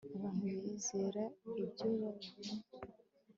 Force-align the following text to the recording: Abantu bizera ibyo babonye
Abantu 0.17 0.45
bizera 0.63 1.23
ibyo 1.63 1.85
babonye 1.99 2.57